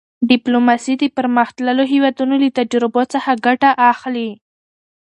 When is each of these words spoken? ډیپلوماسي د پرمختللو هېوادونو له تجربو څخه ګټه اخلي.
ډیپلوماسي 0.29 0.93
د 0.97 1.03
پرمختللو 1.17 1.83
هېوادونو 1.93 2.35
له 2.43 2.49
تجربو 2.59 3.01
څخه 3.13 3.31
ګټه 3.45 3.69
اخلي. 3.91 4.29